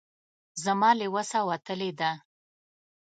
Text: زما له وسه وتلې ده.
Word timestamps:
زما 0.63 0.91
له 0.99 1.05
وسه 1.15 1.39
وتلې 1.49 1.91
ده. 1.99 2.11